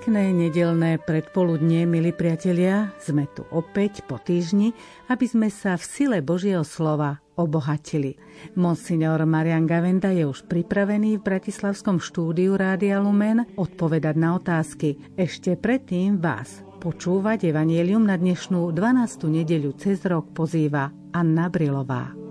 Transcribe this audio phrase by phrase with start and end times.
[0.00, 4.72] Pekné nedelné predpoludnie, milí priatelia, sme tu opäť po týždni,
[5.12, 8.16] aby sme sa v sile Božieho slova obohatili.
[8.56, 14.96] Monsignor Marian Gavenda je už pripravený v Bratislavskom štúdiu Rádia Lumen odpovedať na otázky.
[15.20, 19.28] Ešte predtým vás počúvať Evangelium na dnešnú 12.
[19.28, 22.29] nedeľu cez rok pozýva Anna Brilová.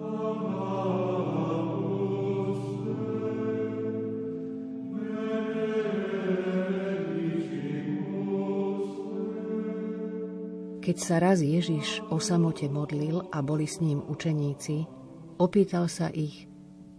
[10.90, 14.90] Keď sa raz Ježiš o samote modlil a boli s ním učeníci,
[15.38, 16.50] opýtal sa ich,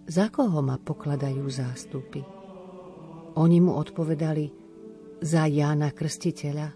[0.06, 2.22] za koho ma pokladajú zástupy.
[3.34, 4.54] Oni mu odpovedali,
[5.18, 6.70] za Jána Krstiteľa,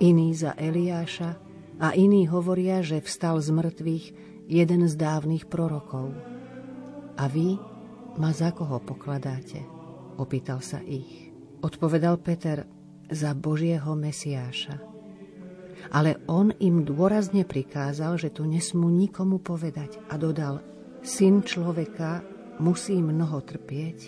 [0.00, 1.36] iní za Eliáša
[1.76, 4.04] a iní hovoria, že vstal z mŕtvych
[4.48, 6.08] jeden z dávnych prorokov.
[7.20, 7.60] A vy
[8.16, 9.60] ma za koho pokladáte?
[10.16, 11.36] Opýtal sa ich.
[11.60, 12.64] Odpovedal Peter,
[13.12, 14.95] za Božieho Mesiáša
[15.90, 20.62] ale on im dôrazne prikázal, že to nesmú nikomu povedať a dodal,
[21.06, 22.24] syn človeka
[22.58, 23.98] musí mnoho trpieť,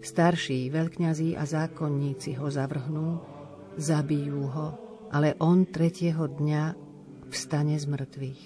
[0.00, 3.20] starší veľkňazí a zákonníci ho zavrhnú,
[3.76, 4.68] zabijú ho,
[5.12, 6.64] ale on tretieho dňa
[7.28, 8.42] vstane z mŕtvych.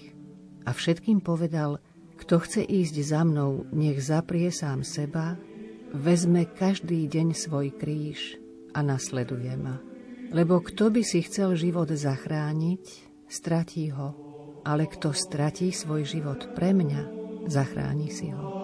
[0.67, 1.79] A všetkým povedal,
[2.19, 5.39] kto chce ísť za mnou, nech zaprie sám seba,
[5.95, 8.35] vezme každý deň svoj kríž
[8.75, 9.86] a nasleduje ma.
[10.33, 12.83] Lebo kto by si chcel život zachrániť,
[13.31, 14.09] stratí ho.
[14.67, 17.01] Ale kto stratí svoj život pre mňa,
[17.47, 18.56] zachráni si ho.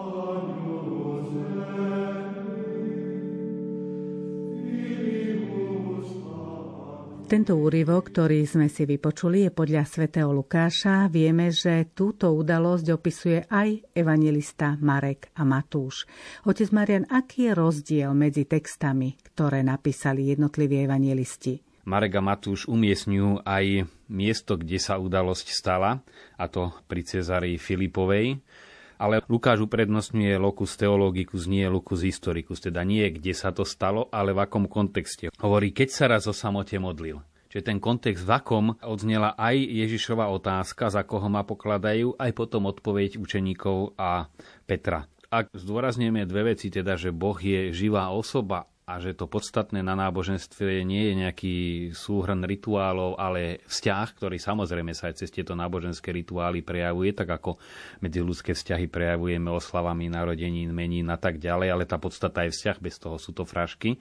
[7.34, 11.10] Tento úryvok, ktorý sme si vypočuli, je podľa svätého Lukáša.
[11.10, 16.06] Vieme, že túto udalosť opisuje aj evangelista Marek a Matúš.
[16.46, 21.58] Otec Marian, aký je rozdiel medzi textami, ktoré napísali jednotliví evangelisti?
[21.90, 26.06] Marek a Matúš umiestňujú aj miesto, kde sa udalosť stala,
[26.38, 28.46] a to pri Cezárii Filipovej,
[29.04, 34.32] ale Lukáš uprednostňuje locus theologicus, nie locus historicus, teda nie kde sa to stalo, ale
[34.32, 35.28] v akom kontexte.
[35.44, 37.20] Hovorí, keď sa raz o samote modlil.
[37.52, 42.66] Čiže ten kontext, v akom odznela aj Ježišova otázka, za koho ma pokladajú, aj potom
[42.66, 44.26] odpoveď učeníkov a
[44.66, 45.06] Petra.
[45.30, 49.96] Ak zdôrazňujeme dve veci, teda, že Boh je živá osoba a že to podstatné na
[49.96, 51.56] náboženstve nie je nejaký
[51.96, 57.56] súhrn rituálov, ale vzťah, ktorý samozrejme sa aj cez tieto náboženské rituály prejavuje, tak ako
[58.04, 62.78] medzi ľudské vzťahy prejavujeme oslavami narodenín, menín a tak ďalej, ale tá podstata je vzťah,
[62.84, 63.96] bez toho sú to frašky.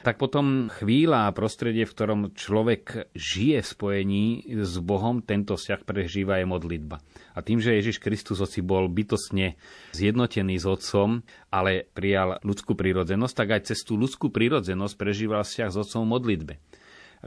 [0.00, 4.24] Tak potom chvíľa a prostredie, v ktorom človek žije v spojení
[4.64, 7.04] s Bohom, tento vzťah prežíva je modlitba.
[7.36, 9.60] A tým, že Ježiš Kristus oci bol bytostne
[9.92, 11.20] zjednotený s Otcom,
[11.52, 16.56] ale prijal ľudskú prírodzenosť, tak aj cez tú ľudskú prírodzenosť prežíval vzťah s Otcom modlitbe.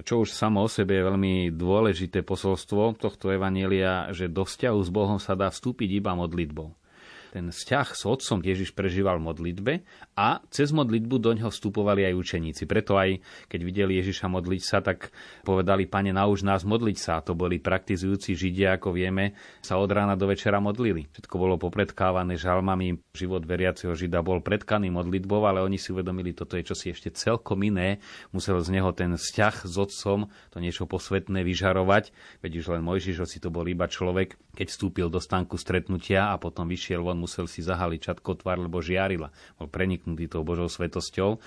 [0.02, 4.90] Čo už samo o sebe je veľmi dôležité posolstvo tohto evanielia, že do vzťahu s
[4.92, 6.76] Bohom sa dá vstúpiť iba modlitbou
[7.36, 9.74] ten vzťah s otcom Ježiš prežíval v modlitbe
[10.16, 12.64] a cez modlitbu do ňoho vstupovali aj učeníci.
[12.64, 13.20] Preto aj
[13.52, 15.12] keď videli Ježiša modliť sa, tak
[15.44, 17.20] povedali, pane, nauž nás modliť sa.
[17.20, 21.12] A to boli praktizujúci Židia, ako vieme, sa od rána do večera modlili.
[21.12, 23.04] Všetko bolo popredkávané žalmami.
[23.12, 27.60] Život veriaceho Žida bol predkaný modlitbou, ale oni si uvedomili, toto je čosi ešte celkom
[27.68, 28.00] iné.
[28.32, 32.16] Musel z neho ten vzťah s otcom, to niečo posvetné vyžarovať.
[32.40, 36.40] Veď už len Mojžiš, si to bol iba človek, keď vstúpil do stánku stretnutia a
[36.40, 39.34] potom vyšiel von, musel si zahaliť čatkotvár, lebo žiarila.
[39.58, 41.42] Bol preniknutý tou Božou svetosťou.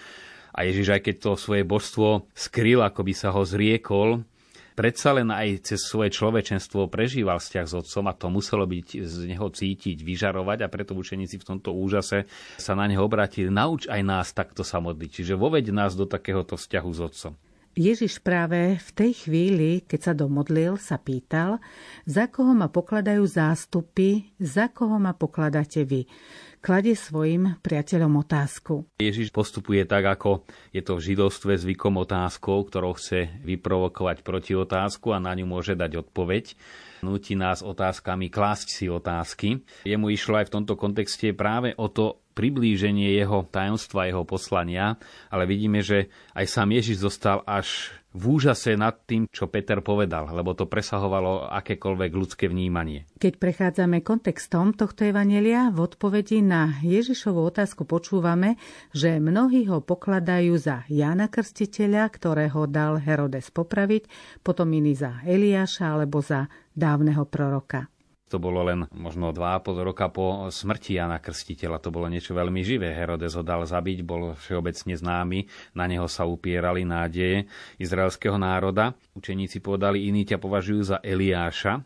[0.50, 4.26] A Ježiš, aj keď to svoje božstvo skryl, ako by sa ho zriekol,
[4.74, 9.16] predsa len aj cez svoje človečenstvo prežíval vzťah s otcom a to muselo byť z
[9.30, 12.26] neho cítiť, vyžarovať a preto učeníci v tomto úžase
[12.58, 13.50] sa na neho obratili.
[13.50, 17.34] Nauč aj nás takto sa modliť, čiže voveď nás do takéhoto vzťahu s otcom.
[17.78, 21.62] Ježiš práve v tej chvíli, keď sa domodlil, sa pýtal,
[22.10, 26.10] za koho ma pokladajú zástupy, za koho ma pokladáte vy.
[26.58, 28.82] Kladie svojim priateľom otázku.
[28.98, 30.42] Ježiš postupuje tak, ako
[30.74, 35.78] je to v židovstve zvykom otázkou, ktorou chce vyprovokovať proti otázku a na ňu môže
[35.78, 36.58] dať odpoveď
[37.02, 39.62] nutí nás otázkami klásť si otázky.
[39.86, 44.94] Jemu išlo aj v tomto kontexte práve o to priblíženie jeho tajomstva, jeho poslania,
[45.26, 46.06] ale vidíme, že
[46.38, 51.44] aj sám Ježiš zostal až v úžase nad tým, čo Peter povedal, lebo to presahovalo
[51.50, 53.04] akékoľvek ľudské vnímanie.
[53.20, 58.56] Keď prechádzame kontextom tohto evanelia, v odpovedi na Ježišovú otázku počúvame,
[58.96, 64.08] že mnohí ho pokladajú za Jána Krstiteľa, ktorého dal Herodes popraviť,
[64.40, 67.92] potom iní za Eliáša alebo za dávneho proroka.
[68.28, 71.80] To bolo len možno 2,5 roka po smrti Jana Krstiteľa.
[71.80, 72.92] To bolo niečo veľmi živé.
[72.92, 75.48] Herodes ho dal zabiť, bol všeobecne známy.
[75.72, 77.48] Na neho sa upierali nádeje
[77.80, 78.92] izraelského národa.
[79.16, 81.80] Učeníci povedali, iní ťa považujú za Eliáša,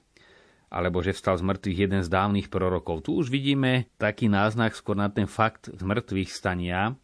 [0.73, 3.07] alebo že vstal z mŕtvych jeden z dávnych prorokov.
[3.07, 6.97] Tu už vidíme taký náznak skôr na ten fakt z mŕtvych stania,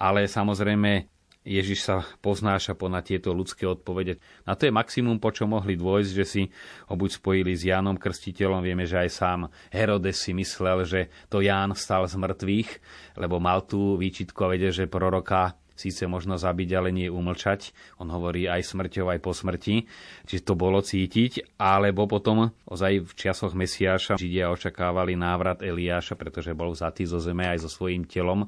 [0.00, 1.19] ale samozrejme
[1.50, 4.22] Ježiš sa poznáša ponad tieto ľudské odpovede.
[4.46, 6.42] A to je maximum, po čo mohli dôjsť, že si
[6.86, 8.62] ho buď spojili s Jánom Krstiteľom.
[8.62, 9.40] Vieme, že aj sám
[9.74, 12.70] Herodes si myslel, že to Ján vstal z mŕtvych,
[13.18, 17.72] lebo mal tú výčitku a vedel, že proroka síce možno zabiť, ale nie umlčať.
[17.96, 19.88] On hovorí aj smrťou, aj po smrti.
[20.28, 21.56] Čiže to bolo cítiť.
[21.56, 27.48] Alebo potom, ozaj v časoch Mesiáša, Židia očakávali návrat Eliáša, pretože bol vzatý zo zeme
[27.48, 28.44] aj so svojím telom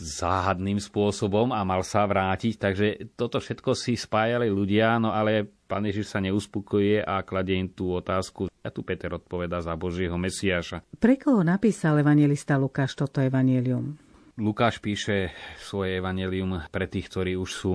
[0.00, 2.56] záhadným spôsobom a mal sa vrátiť.
[2.56, 2.86] Takže
[3.20, 7.92] toto všetko si spájali ľudia, no ale pán Ježiš sa neuspokojuje a kladie im tú
[7.92, 8.48] otázku.
[8.60, 10.84] A tu Peter odpoveda za Božieho Mesiáša.
[11.00, 14.09] Pre koho napísal evangelista Lukáš toto evanelium?
[14.40, 17.72] Lukáš píše svoje evanelium pre tých, ktorí už sú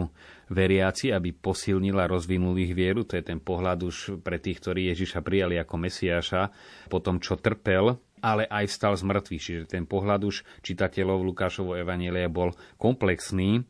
[0.50, 3.06] veriaci, aby posilnil a rozvinul ich vieru.
[3.06, 6.50] To je ten pohľad už pre tých, ktorí Ježiša prijali ako Mesiáša
[6.90, 9.44] po tom, čo trpel, ale aj stal z mŕtvych.
[9.46, 13.62] Čiže ten pohľad už čitateľov Lukášovo evanelia bol komplexný,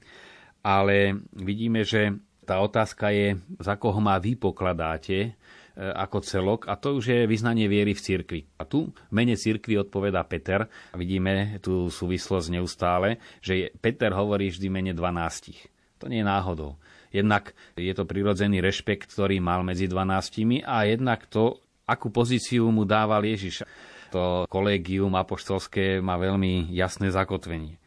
[0.64, 2.16] ale vidíme, že
[2.48, 5.36] tá otázka je, za koho má vy pokladáte
[5.76, 8.42] ako celok a to už je vyznanie viery v cirkvi.
[8.60, 10.72] A tu mene cirkvi odpoveda Peter.
[10.96, 16.00] Vidíme tú súvislosť neustále, že Peter hovorí vždy mene 12.
[16.00, 16.80] To nie je náhodou.
[17.12, 22.84] Jednak je to prirodzený rešpekt, ktorý mal medzi 12 a jednak to, akú pozíciu mu
[22.84, 23.64] dával Ježiš.
[24.12, 27.80] To kolégium apoštolské má veľmi jasné zakotvenie.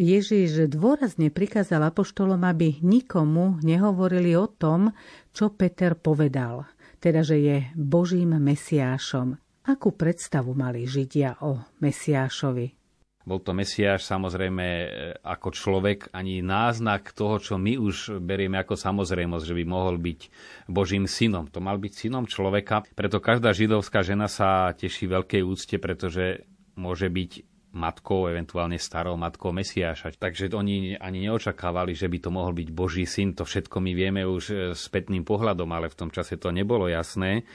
[0.00, 4.96] Ježiš dôrazne prikázal apoštolom, aby nikomu nehovorili o tom,
[5.36, 6.64] čo Peter povedal
[7.00, 9.40] teda že je Božím Mesiášom.
[9.64, 12.80] Akú predstavu mali Židia o Mesiášovi?
[13.20, 14.88] Bol to Mesiáš samozrejme e,
[15.20, 20.20] ako človek, ani náznak toho, čo my už berieme ako samozrejmosť, že by mohol byť
[20.72, 21.44] Božím synom.
[21.52, 26.48] To mal byť synom človeka, preto každá židovská žena sa teší veľkej úcte, pretože
[26.80, 30.14] môže byť matkou, eventuálne starou matkou Mesiáša.
[30.18, 33.34] Takže oni ani neočakávali, že by to mohol byť Boží syn.
[33.38, 37.46] To všetko my vieme už e, spätným pohľadom, ale v tom čase to nebolo jasné.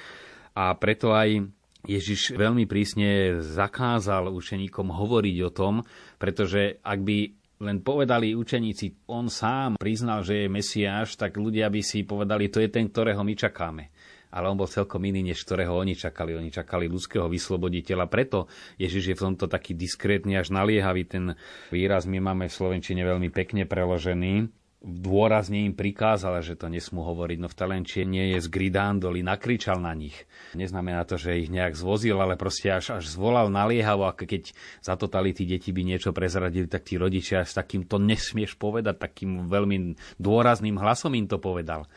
[0.55, 1.43] A preto aj
[1.85, 5.83] Ježiš veľmi prísne zakázal učeníkom hovoriť o tom,
[6.17, 7.17] pretože ak by
[7.63, 12.59] len povedali učeníci, on sám priznal, že je Mesiáš, tak ľudia by si povedali, to
[12.59, 13.94] je ten, ktorého my čakáme
[14.31, 16.37] ale on bol celkom iný, než ktorého oni čakali.
[16.37, 18.05] Oni čakali ľudského vysloboditeľa.
[18.07, 21.03] Preto Ježiš je v tomto taký diskrétny až naliehavý.
[21.05, 21.25] Ten
[21.69, 24.49] výraz my máme v Slovenčine veľmi pekne preložený
[24.85, 27.37] dôrazne im prikázala, že to nesmú hovoriť.
[27.41, 30.13] No v Talenčine je z Gridándoli, nakričal na nich.
[30.53, 34.53] Neznamená to, že ich nejak zvozil, ale proste až, až zvolal naliehavo, ako keď
[34.85, 39.49] za totality deti by niečo prezradili, tak tí rodičia s takým to nesmieš povedať, takým
[39.49, 41.89] veľmi dôrazným hlasom im to povedal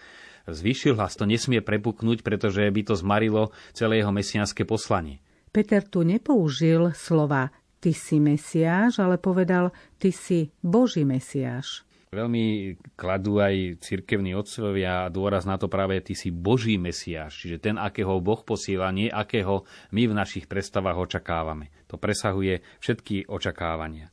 [0.51, 5.21] zvýšil hlas, to nesmie prepuknúť, pretože by to zmarilo celé jeho mesianské poslanie.
[5.49, 7.49] Peter tu nepoužil slova
[7.79, 11.87] ty si Mesiáš, ale povedal ty si Boží Mesiáš.
[12.09, 17.77] Veľmi kladú aj cirkevní otcovia dôraz na to práve ty si Boží Mesiáš, čiže ten,
[17.77, 21.69] akého Boh posiela, nie akého my v našich predstavách očakávame.
[21.93, 24.09] To presahuje všetky očakávania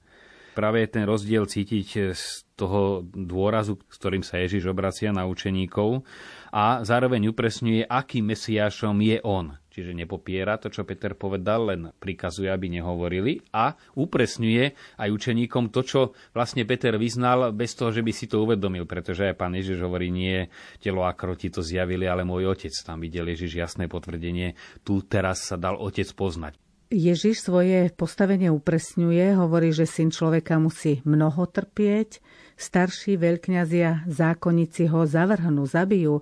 [0.55, 6.07] práve ten rozdiel cítiť z toho dôrazu, s ktorým sa Ježiš obracia na učeníkov
[6.55, 9.59] a zároveň upresňuje, akým mesiášom je on.
[9.75, 15.83] Čiže nepopiera to, čo Peter povedal, len prikazuje, aby nehovorili a upresňuje aj učeníkom to,
[15.83, 15.99] čo
[16.31, 20.07] vlastne Peter vyznal bez toho, že by si to uvedomil, pretože aj pán Ježiš hovorí,
[20.07, 20.47] nie
[20.79, 22.71] telo a kroti to zjavili, ale môj otec.
[22.87, 24.55] Tam videl Ježiš jasné potvrdenie,
[24.87, 26.64] tu teraz sa dal otec poznať.
[26.93, 32.21] Ježiš svoje postavenie upresňuje, hovorí, že syn človeka musí mnoho trpieť,
[32.55, 36.21] starší veľkňazia, zákonníci ho zavrhnú, zabijú,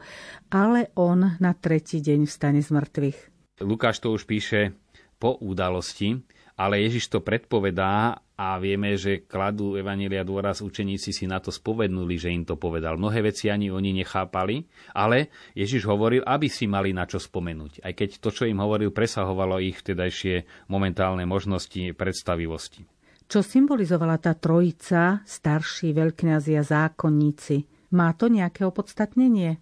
[0.50, 3.20] ale on na tretí deň vstane z mŕtvych.
[3.62, 4.74] Lukáš to už píše
[5.22, 6.20] po udalosti,
[6.54, 12.18] ale Ježiš to predpovedá a vieme, že kladú Evanília dôraz, učeníci si na to spovednuli,
[12.18, 12.98] že im to povedal.
[12.98, 14.66] Mnohé veci ani oni nechápali,
[14.98, 17.86] ale Ježiš hovoril, aby si mali na čo spomenúť.
[17.86, 22.86] Aj keď to, čo im hovoril, presahovalo ich vtedajšie momentálne možnosti predstavivosti.
[23.30, 27.56] Čo symbolizovala tá trojica, starší veľkňazi a zákonníci?
[27.94, 29.62] Má to nejaké opodstatnenie?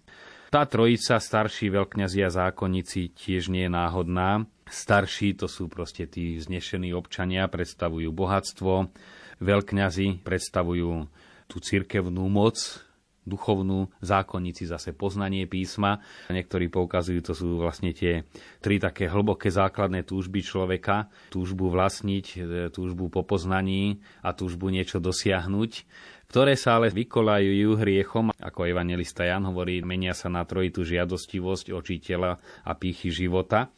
[0.52, 4.44] Tá trojica, starší veľkňazi a zákonníci, tiež nie je náhodná.
[4.72, 8.88] Starší to sú proste tí vznešení občania, predstavujú bohatstvo,
[9.44, 11.12] veľkňazi predstavujú
[11.44, 12.56] tú cirkevnú moc,
[13.28, 16.00] duchovnú, zákonníci zase poznanie písma.
[16.32, 18.24] Niektorí poukazujú, to sú vlastne tie
[18.58, 21.12] tri také hlboké základné túžby človeka.
[21.30, 22.40] Túžbu vlastniť, e,
[22.72, 25.72] túžbu po poznaní a túžbu niečo dosiahnuť
[26.32, 32.40] ktoré sa ale vykolajujú hriechom, ako evangelista Jan hovorí, menia sa na trojitú žiadostivosť očiteľa
[32.64, 33.68] a pýchy života.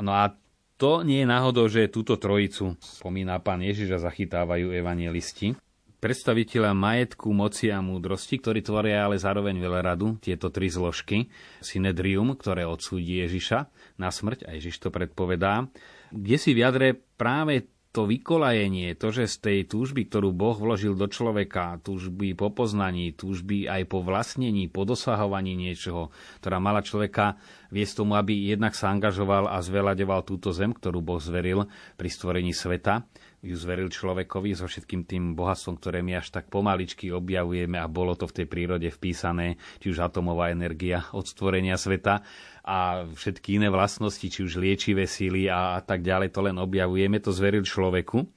[0.00, 0.32] No a
[0.80, 5.54] to nie je náhodou, že túto trojicu, spomína pán Ježiš a zachytávajú evangelisti
[6.00, 11.28] predstaviteľa majetku, moci a múdrosti, ktorí tvoria ale zároveň veľradu, tieto tri zložky,
[11.60, 13.68] synedrium, ktoré odsúdi Ježiša
[14.00, 15.68] na smrť, a Ježiš to predpovedá,
[16.08, 21.10] kde si vyjadre práve to vykolajenie, to, že z tej túžby, ktorú Boh vložil do
[21.10, 27.34] človeka, túžby po poznaní, túžby aj po vlastnení, po dosahovaní niečoho, ktorá mala človeka
[27.74, 31.66] viesť tomu, aby jednak sa angažoval a zvelaďoval túto zem, ktorú Boh zveril
[31.98, 37.08] pri stvorení sveta, ju zveril človekovi so všetkým tým bohatstvom, ktoré my až tak pomaličky
[37.08, 42.20] objavujeme a bolo to v tej prírode vpísané, či už atomová energia od stvorenia sveta
[42.60, 47.16] a všetky iné vlastnosti, či už liečivé síly a, a tak ďalej, to len objavujeme,
[47.16, 48.28] to zveril človeku.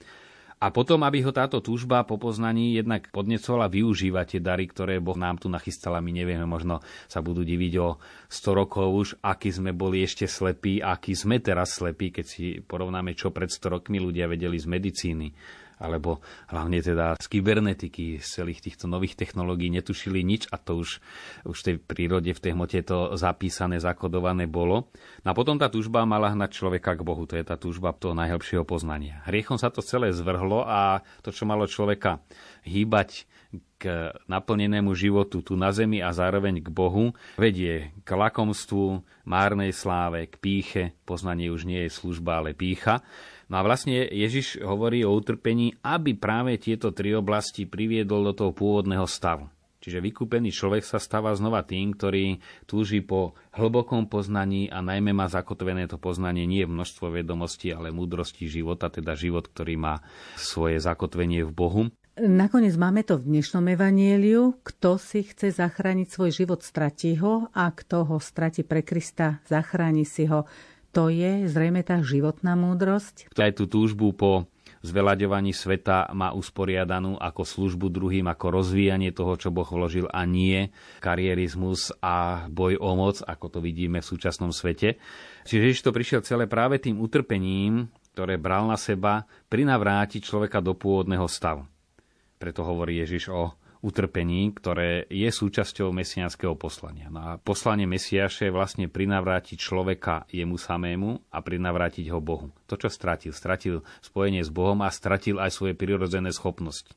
[0.64, 5.20] A potom, aby ho táto túžba po poznaní jednak podnecovala využívať tie dary, ktoré Boh
[5.20, 6.80] nám tu nachystal a my nevieme, možno
[7.12, 8.00] sa budú diviť o
[8.32, 13.12] 100 rokov už, aký sme boli ešte slepí, aký sme teraz slepí, keď si porovnáme,
[13.12, 15.28] čo pred 100 rokmi ľudia vedeli z medicíny
[15.84, 21.04] alebo hlavne teda z kybernetiky, z celých týchto nových technológií netušili nič a to už,
[21.44, 24.88] už v tej prírode, v tej hmote to zapísané, zakodované bolo.
[25.28, 28.16] No a potom tá túžba mala hnať človeka k Bohu, to je tá túžba toho
[28.16, 29.20] najhlbšieho poznania.
[29.28, 32.24] Hriechom sa to celé zvrhlo a to, čo malo človeka
[32.64, 33.28] hýbať
[33.78, 40.26] k naplnenému životu tu na zemi a zároveň k Bohu, vedie k lakomstvu, márnej sláve,
[40.32, 43.04] k píche, poznanie už nie je služba, ale pícha.
[43.52, 48.52] No a vlastne Ježiš hovorí o utrpení, aby práve tieto tri oblasti priviedol do toho
[48.56, 49.52] pôvodného stavu.
[49.84, 55.28] Čiže vykúpený človek sa stáva znova tým, ktorý túži po hlbokom poznaní a najmä má
[55.28, 60.00] zakotvené to poznanie nie množstvo vedomostí, ale múdrosti života, teda život, ktorý má
[60.40, 61.82] svoje zakotvenie v Bohu.
[62.16, 64.56] Nakoniec máme to v dnešnom evanieliu.
[64.64, 70.08] Kto si chce zachrániť svoj život, stratí ho a kto ho stratí pre Krista, zachráni
[70.08, 70.48] si ho.
[70.94, 73.34] To je zrejme tá životná múdrosť.
[73.34, 74.46] Aj tú túžbu po
[74.86, 80.70] zvelaďovaní sveta má usporiadanú ako službu druhým, ako rozvíjanie toho, čo Boh vložil a nie
[81.02, 85.02] karierizmus a boj o moc, ako to vidíme v súčasnom svete.
[85.50, 90.78] Čiže Ježiš to prišiel celé práve tým utrpením, ktoré bral na seba, prinavrátiť človeka do
[90.78, 91.66] pôvodného stavu.
[92.38, 97.12] Preto hovorí Ježiš o utrpení, ktoré je súčasťou mesiánskeho poslania.
[97.12, 102.48] No a poslanie Mesiaše je vlastne prinavrátiť človeka jemu samému a prinavrátiť ho Bohu.
[102.72, 103.36] To, čo stratil.
[103.36, 106.96] Stratil spojenie s Bohom a stratil aj svoje prirodzené schopnosti.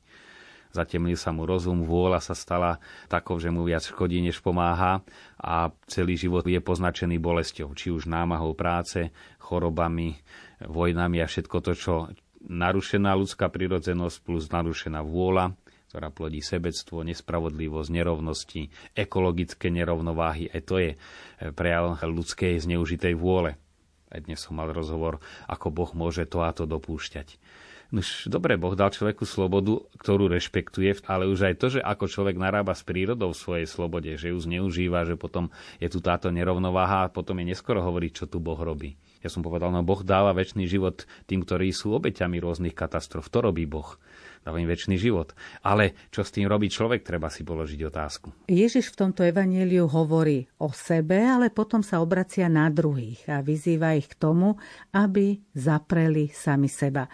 [0.71, 2.79] Zatemnil sa mu rozum, vôľa sa stala
[3.11, 5.03] takou, že mu viac škodí, než pomáha
[5.39, 10.19] a celý život je poznačený bolesťou, či už námahou práce, chorobami,
[10.63, 11.93] vojnami a všetko to, čo
[12.47, 15.55] narušená ľudská prirodzenosť plus narušená vôľa
[15.87, 20.51] ktorá plodí sebectvo, nespravodlivosť, nerovnosti, ekologické nerovnováhy.
[20.51, 20.97] Aj to je e,
[21.55, 23.55] prejav ľudskej zneužitej vôle.
[24.07, 27.39] Aj dnes som mal rozhovor, ako Boh môže to a to dopúšťať.
[27.87, 32.35] Nož, dobre, Boh dal človeku slobodu, ktorú rešpektuje, ale už aj to, že ako človek
[32.35, 37.07] narába s prírodou v svojej slobode, že ju zneužíva, že potom je tu táto nerovnováha
[37.07, 38.99] a potom je neskoro hovoriť, čo tu Boh robí.
[39.23, 43.31] Ja som povedal, no Boh dáva väčší život tým, ktorí sú obeťami rôznych katastrof.
[43.31, 43.95] To robí Boh
[44.47, 45.35] dáva im väčší život.
[45.59, 48.47] Ale čo s tým robí človek, treba si položiť otázku.
[48.47, 53.99] Ježiš v tomto evaníliu hovorí o sebe, ale potom sa obracia na druhých a vyzýva
[53.99, 54.55] ich k tomu,
[54.95, 57.11] aby zapreli sami seba.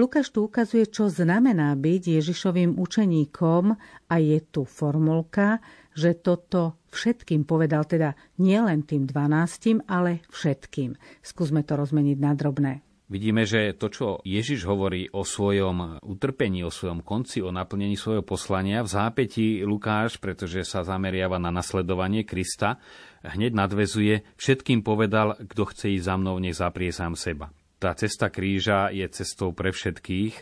[0.00, 3.76] Lukáš tu ukazuje, čo znamená byť Ježišovým učeníkom
[4.08, 5.60] a je tu formulka,
[5.92, 10.96] že toto všetkým povedal teda nielen tým dvanáctim, ale všetkým.
[11.20, 12.72] Skúsme to rozmeniť na drobné.
[13.10, 18.22] Vidíme, že to, čo Ježiš hovorí o svojom utrpení, o svojom konci, o naplnení svojho
[18.22, 22.78] poslania, v zápäti Lukáš, pretože sa zameriava na nasledovanie Krista,
[23.26, 27.50] hneď nadvezuje, všetkým povedal, kto chce ísť za mnou, nech zaprie sám seba
[27.80, 30.34] tá cesta kríža je cestou pre všetkých.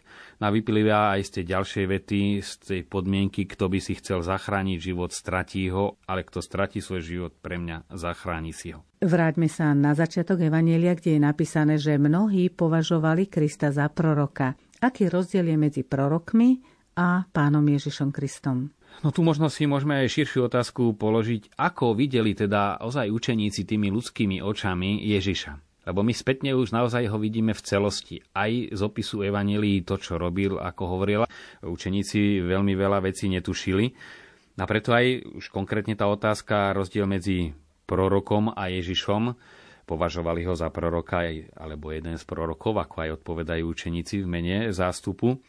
[0.42, 4.78] Na vyplýva aj z tej ďalšej vety, z tej podmienky, kto by si chcel zachrániť
[4.82, 8.82] život, stratí ho, ale kto stratí svoj život pre mňa, zachráni si ho.
[8.98, 14.58] Vráťme sa na začiatok Evanielia, kde je napísané, že mnohí považovali Krista za proroka.
[14.82, 16.58] Aký rozdiel je medzi prorokmi
[16.98, 18.74] a pánom Ježišom Kristom?
[19.06, 23.94] No tu možno si môžeme aj širšiu otázku položiť, ako videli teda ozaj učeníci tými
[23.94, 25.67] ľudskými očami Ježiša.
[25.88, 28.20] Lebo my spätne už naozaj ho vidíme v celosti.
[28.36, 31.24] Aj z opisu Evangelii to, čo robil, ako hovorila.
[31.64, 33.96] Učeníci veľmi veľa vecí netušili.
[34.60, 37.56] A preto aj už konkrétne tá otázka, rozdiel medzi
[37.88, 39.32] prorokom a Ježišom,
[39.88, 41.24] považovali ho za proroka
[41.56, 45.40] alebo jeden z prorokov, ako aj odpovedajú učeníci v mene zástupu.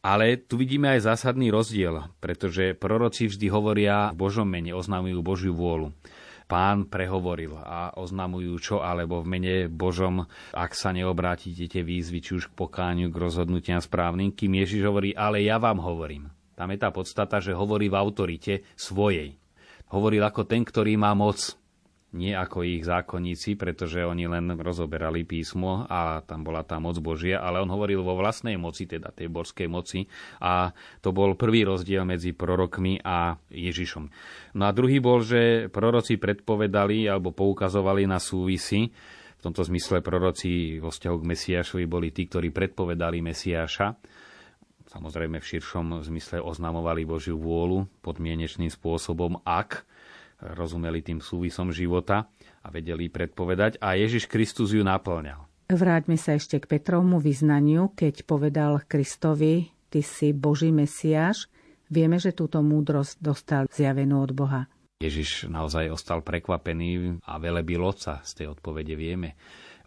[0.00, 5.52] Ale tu vidíme aj zásadný rozdiel, pretože proroci vždy hovoria v Božom mene, oznamujú Božiu
[5.52, 5.92] vôľu.
[6.50, 12.42] Pán prehovoril a oznamujú čo, alebo v mene Božom, ak sa neobrátite tie výzvy, či
[12.42, 16.26] už k pokáňu, k rozhodnutiam správnym, kým Ježiš hovorí, ale ja vám hovorím.
[16.58, 19.38] Tam je tá podstata, že hovorí v autorite svojej.
[19.94, 21.54] Hovoril ako ten, ktorý má moc,
[22.10, 27.38] nie ako ich zákonníci, pretože oni len rozoberali písmo a tam bola tá moc Božia,
[27.38, 30.10] ale on hovoril vo vlastnej moci, teda tej borskej moci
[30.42, 34.04] a to bol prvý rozdiel medzi prorokmi a Ježišom.
[34.58, 38.90] No a druhý bol, že proroci predpovedali alebo poukazovali na súvisy,
[39.40, 43.96] v tomto zmysle proroci vo vzťahu k Mesiašovi boli tí, ktorí predpovedali Mesiaša,
[44.90, 49.86] samozrejme v širšom zmysle oznamovali Božiu vôľu podmienečným spôsobom, ak
[50.40, 52.28] rozumeli tým súvisom života
[52.64, 55.46] a vedeli predpovedať a Ježiš Kristus ju naplňal.
[55.70, 61.46] Vráťme sa ešte k Petrovmu vyznaniu, keď povedal Kristovi, ty si Boží Mesiáš.
[61.86, 64.62] Vieme, že túto múdrosť dostal zjavenú od Boha.
[65.00, 68.20] Ježiš naozaj ostal prekvapený a velebil Otca.
[68.20, 69.38] Z tej odpovede vieme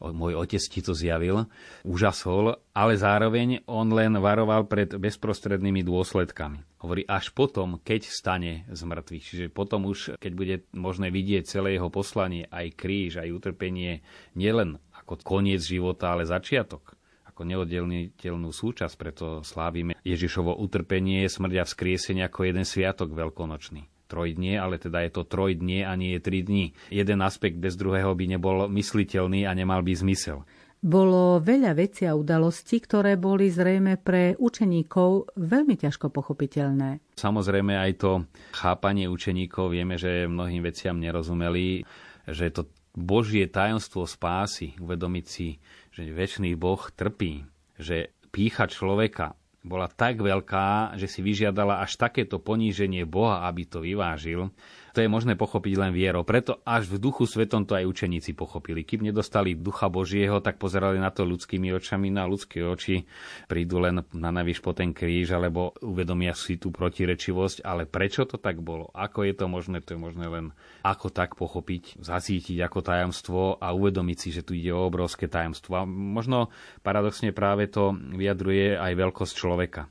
[0.01, 1.47] môj otec ti to zjavil,
[1.87, 6.72] úžasol, ale zároveň on len varoval pred bezprostrednými dôsledkami.
[6.83, 9.23] Hovorí až potom, keď stane z mŕtvych.
[9.23, 14.03] Čiže potom už, keď bude možné vidieť celé jeho poslanie, aj kríž, aj utrpenie,
[14.35, 16.99] nielen ako koniec života, ale začiatok
[17.33, 24.61] ako neoddelniteľnú súčasť, preto slávime Ježišovo utrpenie, smrť a vzkriesenie ako jeden sviatok veľkonočný trojdnie,
[24.61, 26.77] ale teda je to trojdnie a nie je tri dní.
[26.93, 30.45] Jeden aspekt bez druhého by nebol mysliteľný a nemal by zmysel.
[30.83, 36.99] Bolo veľa vecí a udalostí, ktoré boli zrejme pre učeníkov veľmi ťažko pochopiteľné.
[37.15, 38.11] Samozrejme aj to
[38.51, 41.87] chápanie učeníkov, vieme, že mnohým veciam nerozumeli,
[42.27, 45.55] že to Božie tajomstvo spásy, uvedomiť si,
[45.95, 47.47] že väčší Boh trpí,
[47.79, 53.79] že pícha človeka bola tak veľká, že si vyžiadala až takéto poníženie Boha, aby to
[53.79, 54.51] vyvážil,
[54.93, 56.21] to je možné pochopiť len vierou.
[56.21, 58.85] Preto až v duchu svetom to aj učeníci pochopili.
[58.85, 63.09] Kým nedostali ducha Božieho, tak pozerali na to ľudskými očami, na ľudské oči,
[63.49, 68.37] prídu len na navyš po ten kríž, alebo uvedomia si tú protirečivosť, ale prečo to
[68.37, 68.93] tak bolo?
[68.93, 69.81] Ako je to možné?
[69.81, 70.53] To je možné len
[70.85, 75.73] ako tak pochopiť, zacítiť ako tajomstvo a uvedomiť si, že tu ide o obrovské tajomstvo.
[75.73, 76.53] A možno
[76.85, 79.89] paradoxne práve to vyjadruje aj veľkosť človeka.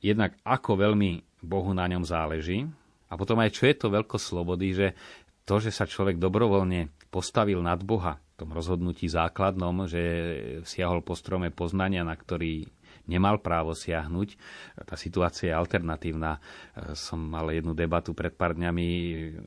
[0.00, 2.79] Jednak ako veľmi Bohu na ňom záleží,
[3.10, 4.88] a potom aj čo je to veľkosť slobody, že
[5.42, 10.02] to, že sa človek dobrovoľne postavil nad Boha v tom rozhodnutí základnom, že
[10.62, 12.70] siahol po strome poznania, na ktorý
[13.10, 14.38] nemal právo siahnuť.
[14.86, 16.38] Tá situácia je alternatívna.
[16.94, 18.86] Som mal jednu debatu pred pár dňami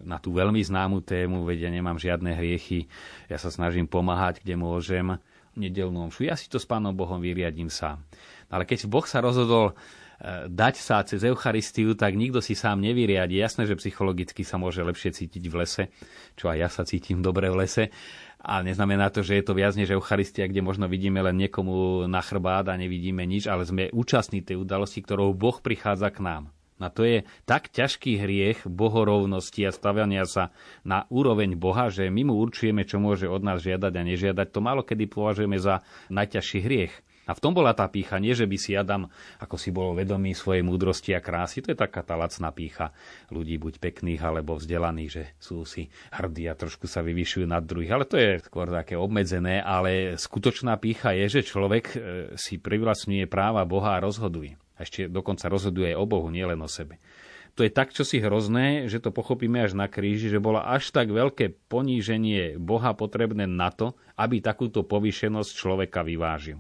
[0.04, 2.92] na tú veľmi známu tému, veď ja nemám žiadne hriechy,
[3.32, 5.16] ja sa snažím pomáhať, kde môžem
[5.56, 6.28] nedelnú omšu.
[6.28, 8.04] Ja si to s Pánom Bohom vyriadím sám.
[8.52, 9.78] Ale keď Boh sa rozhodol
[10.48, 13.36] dať sa cez Eucharistiu, tak nikto si sám nevyriadi.
[13.36, 15.84] Jasné, že psychologicky sa môže lepšie cítiť v lese,
[16.40, 17.92] čo aj ja sa cítim dobre v lese,
[18.40, 22.24] ale neznamená to, že je to viac než Eucharistia, kde možno vidíme len niekomu na
[22.24, 26.44] chrbát a nevidíme nič, ale sme účastní tej udalosti, ktorou Boh prichádza k nám.
[26.82, 30.52] A to je tak ťažký hriech bohorovnosti a stavania sa
[30.84, 34.48] na úroveň Boha, že my mu určujeme, čo môže od nás žiadať a nežiadať.
[34.52, 35.80] To málo kedy považujeme za
[36.12, 36.94] najťažší hriech.
[37.24, 39.08] A v tom bola tá pícha, nie že by si Adam,
[39.40, 42.92] ako si bol vedomý svojej múdrosti a krásy, to je taká tá lacná pícha
[43.32, 47.96] ľudí buď pekných alebo vzdelaných, že sú si hrdí a trošku sa vyvyšujú nad druhých.
[47.96, 51.98] Ale to je skôr také obmedzené, ale skutočná pícha je, že človek e,
[52.36, 54.60] si privlastňuje práva Boha a rozhoduje.
[54.76, 57.00] A ešte dokonca rozhoduje aj o Bohu, nielen o sebe.
[57.54, 60.90] To je tak, čo si hrozné, že to pochopíme až na kríži, že bolo až
[60.90, 66.60] tak veľké poníženie Boha potrebné na to, aby takúto povýšenosť človeka vyvážil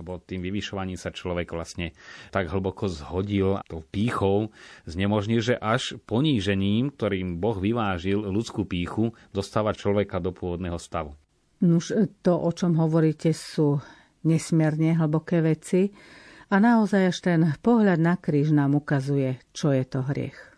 [0.00, 1.92] alebo tým vyvyšovaním sa človek vlastne
[2.32, 4.48] tak hlboko zhodil tou pýchou,
[4.88, 11.12] znemožnil, že až ponížením, ktorým Boh vyvážil ľudskú píchu, dostáva človeka do pôvodného stavu.
[11.60, 11.92] Nuž
[12.24, 13.84] to, o čom hovoríte, sú
[14.24, 15.92] nesmierne hlboké veci.
[16.50, 20.49] A naozaj až ten pohľad na kríž nám ukazuje, čo je to hriech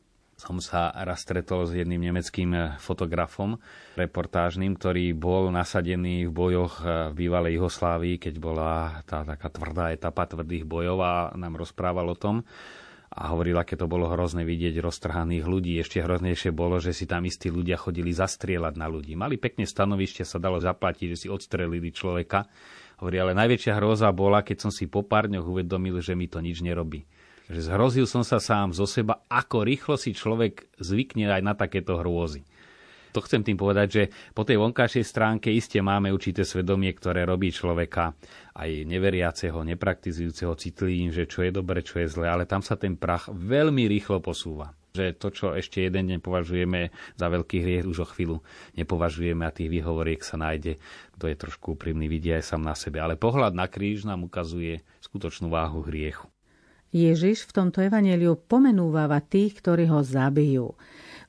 [0.43, 3.63] som sa raz stretol s jedným nemeckým eh, fotografom
[3.95, 9.95] reportážnym, ktorý bol nasadený v bojoch eh, v bývalej Juhoslávii, keď bola tá taká tvrdá
[9.95, 12.43] etapa tvrdých bojov a nám rozprával o tom
[13.13, 15.77] a hovoril, aké to bolo hrozné vidieť roztrhaných ľudí.
[15.77, 19.13] Ešte hroznejšie bolo, že si tam istí ľudia chodili zastrieľať na ľudí.
[19.13, 22.49] Mali pekne stanovište, sa dalo zaplatiť, že si odstrelili človeka.
[23.05, 26.41] Hovorí, ale najväčšia hroza bola, keď som si po pár dňoch uvedomil, že mi to
[26.41, 27.05] nič nerobí
[27.53, 32.01] že zhrozil som sa sám zo seba, ako rýchlo si človek zvykne aj na takéto
[32.01, 32.41] hrôzy.
[33.13, 37.53] To chcem tým povedať, že po tej vonkajšej stránke iste máme určité svedomie, ktoré robí
[37.53, 38.17] človeka
[38.57, 42.97] aj neveriaceho, nepraktizujúceho, citlivým, že čo je dobre, čo je zle, ale tam sa ten
[42.97, 48.05] prach veľmi rýchlo posúva že to, čo ešte jeden deň považujeme za veľký hriech, už
[48.05, 48.45] o chvíľu
[48.77, 50.77] nepovažujeme a tých výhovoriek sa nájde.
[51.17, 53.01] To je trošku úprimný, vidia aj sám na sebe.
[53.01, 56.29] Ale pohľad na kríž nám ukazuje skutočnú váhu hriechu.
[56.93, 60.77] Ježiš v tomto evaneliu pomenúváva tých, ktorí ho zabijú.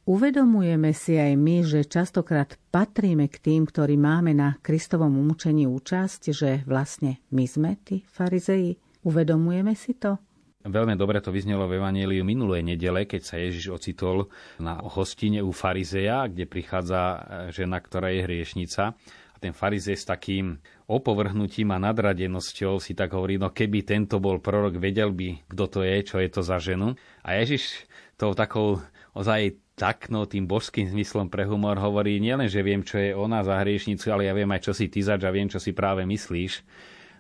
[0.04, 6.22] Uvedomujeme si aj my, že častokrát patríme k tým, ktorí máme na Kristovom umúčení účasť,
[6.36, 8.76] že vlastne my sme tí farizeji.
[9.08, 10.20] Uvedomujeme si to?
[10.64, 15.52] Veľmi dobre to vyznelo v Evangeliu minulej nedele, keď sa Ježiš ocitol na hostine u
[15.52, 18.96] farizeja, kde prichádza žena, ktorá je hriešnica.
[19.44, 20.56] Ten farizej s takým
[20.88, 25.80] opovrhnutím a nadradenosťou si tak hovorí, no keby tento bol prorok, vedel by, kto to
[25.84, 26.96] je, čo je to za ženu.
[27.28, 27.84] A Ježiš
[28.16, 28.80] tou takou
[29.12, 33.44] ozaj tak, no tým božským zmyslom pre humor hovorí nielen, že viem, čo je ona
[33.44, 36.08] za hriešnicu, ale ja viem aj, čo si ty zač a viem, čo si práve
[36.08, 36.64] myslíš.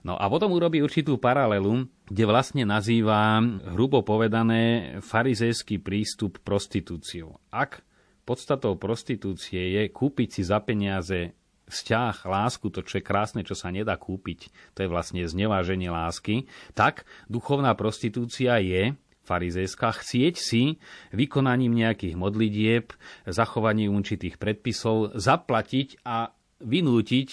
[0.07, 7.35] No a potom urobí určitú paralelu, kde vlastne nazýva, hrubo povedané, farizejský prístup prostitúciou.
[7.51, 7.83] Ak
[8.23, 11.35] podstatou prostitúcie je kúpiť si za peniaze
[11.73, 16.45] vzťah, lásku, to, čo je krásne, čo sa nedá kúpiť, to je vlastne zneváženie lásky,
[16.77, 20.77] tak duchovná prostitúcia je farizejská, chcieť si
[21.15, 22.91] vykonaním nejakých modlitieb,
[23.23, 27.29] zachovaním určitých predpisov zaplatiť a vynútiť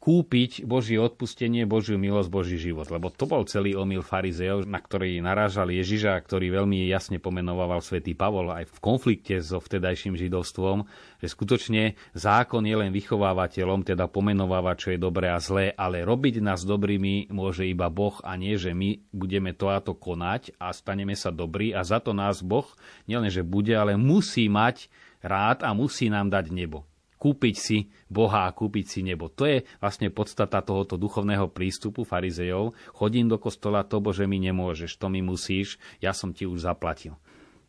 [0.00, 2.88] kúpiť Božie odpustenie, Božiu milosť, Boží život.
[2.88, 8.16] Lebo to bol celý omyl farizeov, na ktorý narážal Ježiša, ktorý veľmi jasne pomenovával svätý
[8.16, 10.88] Pavol aj v konflikte so vtedajším židovstvom,
[11.20, 16.40] že skutočne zákon je len vychovávateľom, teda pomenovávať, čo je dobré a zlé, ale robiť
[16.40, 20.72] nás dobrými môže iba Boh a nie, že my budeme to a to konať a
[20.72, 22.66] staneme sa dobrí a za to nás Boh
[23.04, 24.88] nielen, že bude, ale musí mať
[25.20, 26.89] rád a musí nám dať nebo
[27.20, 29.28] kúpiť si Boha a kúpiť si nebo.
[29.36, 32.72] To je vlastne podstata tohoto duchovného prístupu farizejov.
[32.96, 37.20] Chodím do kostola, to Bože mi nemôžeš, to mi musíš, ja som ti už zaplatil.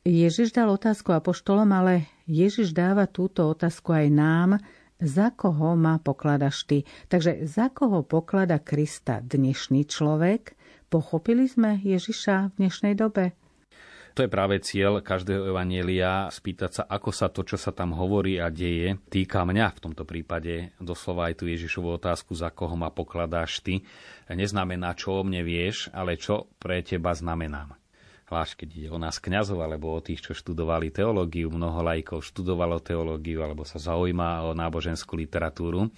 [0.07, 4.49] Ježiš dal otázku apoštolom, ale Ježiš dáva túto otázku aj nám,
[4.97, 6.77] za koho má pokladaš ty.
[7.11, 10.57] Takže za koho poklada Krista dnešný človek?
[10.89, 13.37] Pochopili sme Ježiša v dnešnej dobe?
[14.11, 18.43] To je práve cieľ každého evanielia, spýtať sa, ako sa to, čo sa tam hovorí
[18.43, 20.75] a deje, týka mňa v tomto prípade.
[20.83, 23.87] Doslova aj tú Ježišovú otázku, za koho ma pokladáš ty,
[24.27, 27.79] neznamená, čo o mne vieš, ale čo pre teba znamenám
[28.31, 32.79] zvlášť keď ide o nás kňazov alebo o tých, čo študovali teológiu, mnoho lajkov študovalo
[32.79, 35.91] teológiu alebo sa zaujíma o náboženskú literatúru,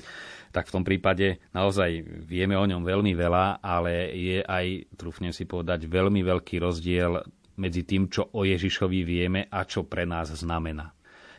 [0.49, 5.45] tak v tom prípade naozaj vieme o ňom veľmi veľa, ale je aj, trúfnem si
[5.45, 7.21] povedať, veľmi veľký rozdiel
[7.57, 10.93] medzi tým, čo o Ježišovi vieme a čo pre nás znamená.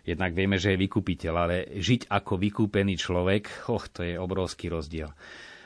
[0.04, 5.08] Jednak vieme, že je vykupiteľ, ale žiť ako vykúpený človek, oh, to je obrovský rozdiel.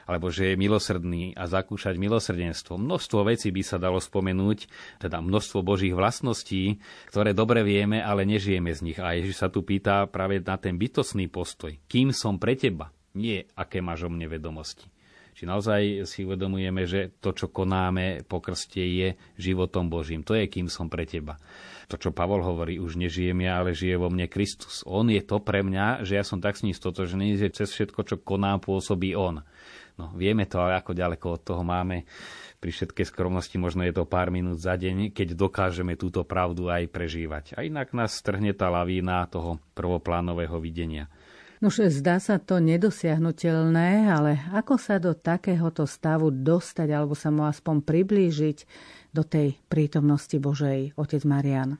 [0.08, 2.80] Alebo že je milosrdný a zakúšať milosrdenstvo.
[2.80, 4.64] Množstvo vecí by sa dalo spomenúť,
[5.04, 6.80] teda množstvo Božích vlastností,
[7.12, 8.98] ktoré dobre vieme, ale nežijeme z nich.
[9.02, 11.76] A Ježiš sa tu pýta práve na ten bytostný postoj.
[11.90, 12.88] Kým som pre teba?
[13.18, 14.88] Nie, aké máš o mne vedomosti.
[15.38, 20.26] Či naozaj si uvedomujeme, že to, čo konáme po krste, je životom Božím.
[20.26, 21.38] To je, kým som pre teba.
[21.86, 24.82] To, čo Pavol hovorí, už nežijem ja, ale žije vo mne Kristus.
[24.82, 28.02] On je to pre mňa, že ja som tak s ním stotožený, že cez všetko,
[28.02, 29.38] čo konám, pôsobí On.
[29.94, 32.02] No, vieme to, ale ako ďaleko od toho máme
[32.58, 36.90] pri všetkej skromnosti možno je to pár minút za deň, keď dokážeme túto pravdu aj
[36.90, 37.54] prežívať.
[37.54, 41.06] A inak nás strhne tá lavína toho prvoplánového videnia.
[41.58, 47.42] Nož zdá sa to nedosiahnutelné, ale ako sa do takéhoto stavu dostať alebo sa mu
[47.50, 48.58] aspoň priblížiť
[49.10, 51.74] do tej prítomnosti Božej, otec Marian?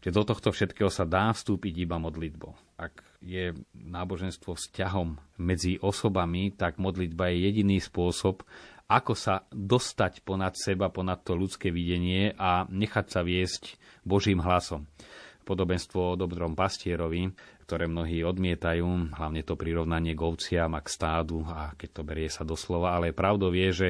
[0.00, 2.56] Čiže do tohto všetkého sa dá vstúpiť iba modlitbou.
[2.80, 8.48] Ak je náboženstvo vzťahom medzi osobami, tak modlitba je jediný spôsob,
[8.88, 13.76] ako sa dostať ponad seba, ponad to ľudské videnie a nechať sa viesť
[14.08, 14.88] Božím hlasom
[15.46, 17.30] podobenstvo o dobrom pastierovi,
[17.66, 22.30] ktoré mnohí odmietajú, hlavne to prirovnanie k ovciam a k stádu, a keď to berie
[22.30, 23.88] sa doslova, ale pravdou je, že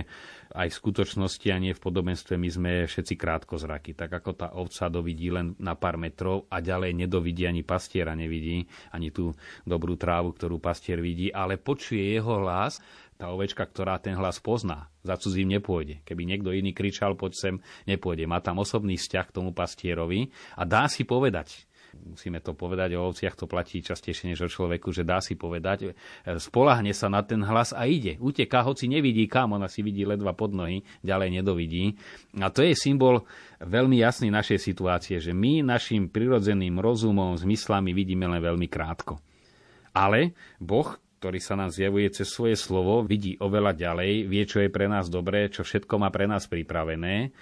[0.57, 3.93] aj v skutočnosti a nie v podobenstve my sme všetci krátkozraky.
[3.93, 8.65] Tak ako tá ovca dovidí len na pár metrov a ďalej nedovidí ani pastiera nevidí,
[8.97, 9.37] ani tú
[9.69, 12.81] dobrú trávu, ktorú pastier vidí, ale počuje jeho hlas
[13.17, 16.05] tá ovečka, ktorá ten hlas pozná, za cudzím nepôjde.
[16.05, 17.55] Keby niekto iný kričal, poď sem,
[17.89, 18.29] nepôjde.
[18.29, 21.65] Má tam osobný vzťah k tomu pastierovi a dá si povedať,
[21.97, 25.97] musíme to povedať, o ovciach to platí častejšie než o človeku, že dá si povedať,
[26.37, 28.21] spolahne sa na ten hlas a ide.
[28.21, 31.97] Uteká, hoci nevidí kam, ona si vidí ledva pod nohy, ďalej nedovidí.
[32.37, 33.25] A to je symbol
[33.65, 39.17] veľmi jasný našej situácie, že my našim prirodzeným rozumom, zmyslami vidíme len veľmi krátko.
[39.97, 44.71] Ale Boh, ktorý sa nám zjavuje cez svoje slovo, vidí oveľa ďalej, vie, čo je
[44.71, 47.35] pre nás dobré, čo všetko má pre nás pripravené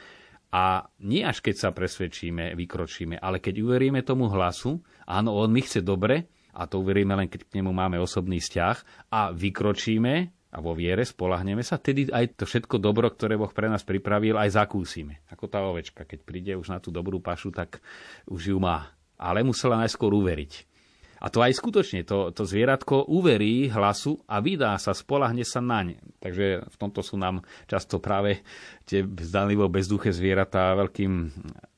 [0.48, 5.60] a nie až keď sa presvedčíme, vykročíme, ale keď uveríme tomu hlasu, áno, on mi
[5.60, 10.56] chce dobre, a to uveríme len, keď k nemu máme osobný vzťah, a vykročíme a
[10.64, 14.64] vo viere spolahneme sa, tedy aj to všetko dobro, ktoré Boh pre nás pripravil, aj
[14.64, 15.20] zakúsime.
[15.28, 17.84] Ako tá ovečka, keď príde už na tú dobrú pašu, tak
[18.32, 18.96] už ju má.
[19.20, 20.73] Ale musela najskôr uveriť.
[21.20, 26.00] A to aj skutočne, to, to zvieratko uverí hlasu a vydá sa, spolahne sa naň.
[26.18, 28.42] Takže v tomto sú nám často práve
[28.88, 31.12] tie zdanlivo bezduché zvieratá veľkým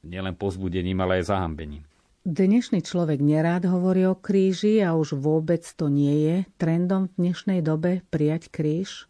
[0.06, 1.84] nielen pozbudením, ale aj zahambením.
[2.26, 7.62] Dnešný človek nerád hovorí o kríži a už vôbec to nie je trendom v dnešnej
[7.62, 9.06] dobe prijať kríž?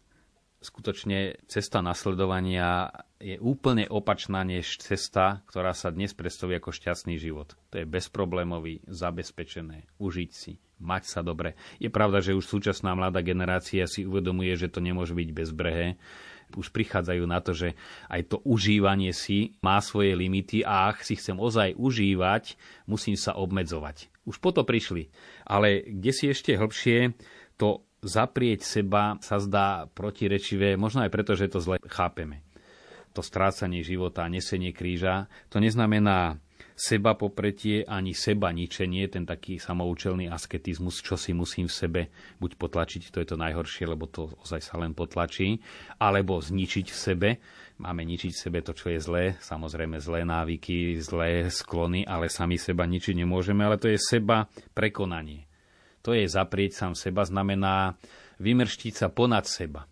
[0.67, 2.91] Skutočne cesta nasledovania
[3.23, 7.55] je úplne opačná než cesta, ktorá sa dnes predstavuje ako šťastný život.
[7.71, 11.55] To je bezproblémový, zabezpečené, užiť si, mať sa dobre.
[11.79, 15.95] Je pravda, že už súčasná mladá generácia si uvedomuje, že to nemôže byť bezbrehé.
[16.55, 17.75] Už prichádzajú na to, že
[18.07, 22.55] aj to užívanie si má svoje limity a ak si chcem ozaj užívať,
[22.87, 24.11] musím sa obmedzovať.
[24.27, 25.11] Už po to prišli.
[25.47, 27.15] Ale kde si ešte hĺbšie,
[27.57, 32.41] to zaprieť seba sa zdá protirečivé, možno aj preto, že to zle chápeme.
[33.13, 36.39] To strácanie života nesenie kríža, to neznamená
[36.77, 42.01] seba popretie ani seba ničenie, ten taký samoučelný asketizmus, čo si musím v sebe
[42.37, 45.57] buď potlačiť, to je to najhoršie, lebo to ozaj sa len potlačí,
[45.97, 47.29] alebo zničiť v sebe.
[47.81, 52.61] Máme ničiť v sebe to, čo je zlé, samozrejme zlé návyky, zlé sklony, ale sami
[52.61, 54.45] seba ničiť nemôžeme, ale to je seba
[54.77, 55.46] prekonanie
[56.07, 57.99] to je zaprieť sám seba, znamená
[58.39, 59.91] vymrštiť sa ponad seba.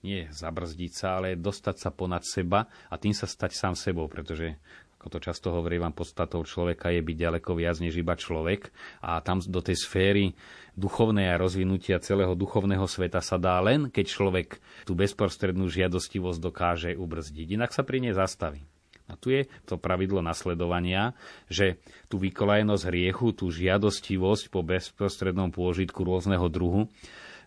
[0.00, 4.56] Nie zabrzdiť sa, ale dostať sa ponad seba a tým sa stať sám sebou, pretože
[4.96, 8.72] ako to často hovorím podstatou človeka je byť ďaleko viac než iba človek
[9.04, 10.32] a tam do tej sféry
[10.80, 14.48] duchovnej a rozvinutia celého duchovného sveta sa dá len, keď človek
[14.88, 17.52] tú bezprostrednú žiadostivosť dokáže ubrzdiť.
[17.52, 18.64] Inak sa pri nej zastaví.
[19.08, 21.16] A tu je to pravidlo nasledovania,
[21.48, 21.80] že
[22.12, 26.88] tú vykolajenosť hriechu, tú žiadostivosť po bezprostrednom pôžitku rôzneho druhu, e,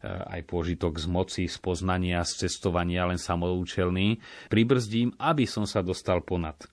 [0.09, 4.17] aj pôžitok z moci, z poznania, z cestovania, len samoučelný,
[4.49, 6.65] pribrzdím, aby som sa dostal ponad.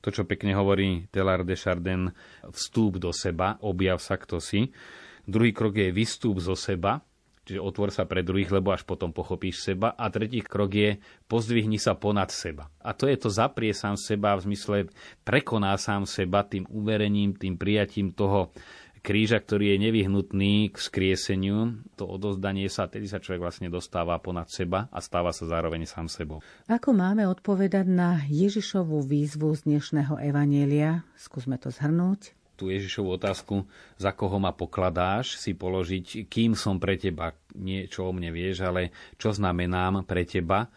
[0.00, 2.08] To, čo pekne hovorí Telar de Chardin,
[2.46, 4.72] vstúp do seba, objav sa kto si.
[5.28, 7.04] Druhý krok je vystúp zo seba,
[7.50, 9.90] Čiže otvor sa pre druhých, lebo až potom pochopíš seba.
[9.98, 12.70] A tretí krok je pozdvihni sa ponad seba.
[12.78, 14.76] A to je to zaprie sám seba v zmysle
[15.26, 18.54] prekoná sám seba tým uverením, tým prijatím toho
[19.02, 24.46] kríža, ktorý je nevyhnutný k skrieseniu, to odozdanie sa, tedy sa človek vlastne dostáva ponad
[24.46, 26.38] seba a stáva sa zároveň sám sebou.
[26.70, 31.02] Ako máme odpovedať na Ježišovú výzvu z dnešného evanielia?
[31.18, 33.64] Skúsme to zhrnúť tú Ježišovú otázku,
[33.96, 38.68] za koho ma pokladáš, si položiť, kým som pre teba, nie čo o mne vieš,
[38.68, 40.68] ale čo znamenám pre teba.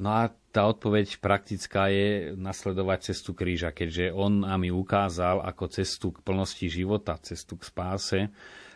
[0.00, 5.64] No a tá odpoveď praktická je nasledovať cestu kríža, keďže on nám ju ukázal ako
[5.68, 8.20] cestu k plnosti života, cestu k spáse,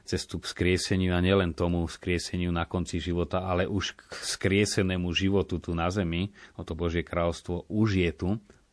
[0.04, 5.58] cestu k skrieseniu a nielen tomu skrieseniu na konci života, ale už k skriesenému životu
[5.58, 8.28] tu na zemi, o to Božie kráľovstvo už je tu,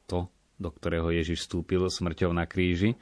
[0.06, 0.28] to,
[0.62, 3.00] do ktorého Ježiš vstúpil smrťou na kríži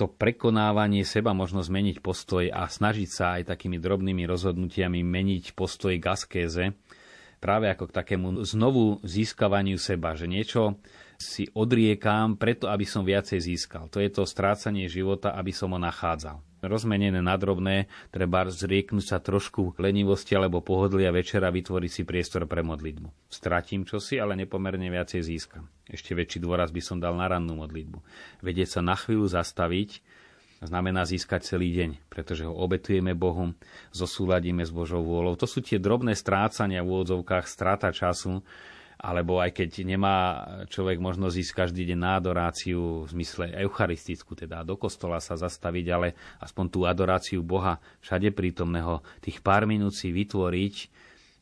[0.00, 5.92] to prekonávanie seba možno zmeniť postoj a snažiť sa aj takými drobnými rozhodnutiami meniť postoj
[6.00, 6.64] k askéze,
[7.36, 10.80] práve ako k takému znovu získavaniu seba, že niečo
[11.20, 13.92] si odriekám preto, aby som viacej získal.
[13.92, 19.18] To je to strácanie života, aby som ho nachádzal rozmenené na drobné, treba zrieknúť sa
[19.18, 23.32] trošku lenivosti alebo pohodlia večera, vytvoriť si priestor pre modlitbu.
[23.32, 25.68] Stratím čosi, ale nepomerne viacej získam.
[25.88, 27.98] Ešte väčší dôraz by som dal na rannú modlitbu.
[28.44, 30.00] Vedieť sa na chvíľu zastaviť,
[30.60, 33.56] znamená získať celý deň, pretože ho obetujeme Bohu,
[33.96, 35.34] zosúladíme s Božou vôľou.
[35.40, 38.44] To sú tie drobné strácania v úvodzovkách, strata času,
[39.00, 40.16] alebo aj keď nemá
[40.68, 45.86] človek možnosť ísť každý deň na adoráciu v zmysle eucharistickú, teda do kostola sa zastaviť,
[45.88, 46.12] ale
[46.44, 50.74] aspoň tú adoráciu Boha všade prítomného, tých pár minút si vytvoriť,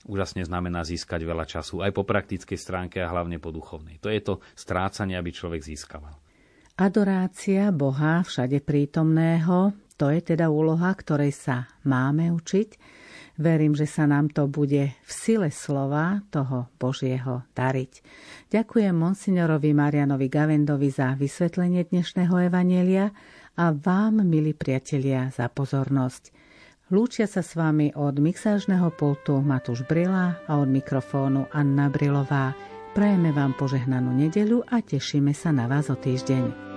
[0.07, 3.99] úžasne znamená získať veľa času, aj po praktickej stránke a hlavne po duchovnej.
[3.99, 6.15] To je to strácanie, aby človek získaval.
[6.79, 12.98] Adorácia Boha všade prítomného, to je teda úloha, ktorej sa máme učiť
[13.39, 18.03] Verím, že sa nám to bude v sile slova toho Božieho dariť.
[18.51, 23.15] Ďakujem monsignorovi Marianovi Gavendovi za vysvetlenie dnešného evanielia
[23.55, 26.35] a vám, milí priatelia, za pozornosť.
[26.91, 32.59] Lúčia sa s vami od mixážneho pultu Matúš Brila a od mikrofónu Anna Brilová.
[32.91, 36.68] Prajeme vám požehnanú nedeľu a tešíme sa na vás o týždeň.